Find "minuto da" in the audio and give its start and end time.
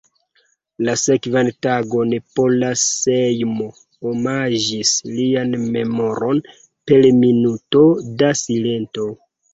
7.21-8.33